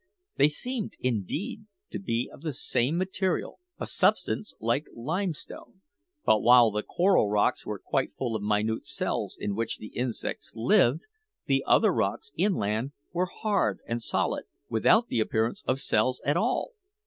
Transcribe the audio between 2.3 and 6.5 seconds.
of the same material a substance like limestone; but